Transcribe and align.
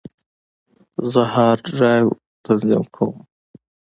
زه 1.11 1.21
هارد 1.33 1.61
ډرایو 1.77 2.09
تنظیم 2.45 2.83
کوم. 2.95 3.11